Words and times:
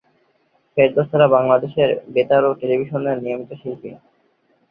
ফেরদৌস 0.77 1.09
আরা 1.15 1.27
বাংলাদেশ 1.35 1.73
বেতার 2.13 2.43
ও 2.45 2.51
বাংলাদেশ 2.51 2.59
টেলিভিশনের 2.61 3.17
নিয়মিত 3.23 3.51
শিল্পী। 3.61 3.91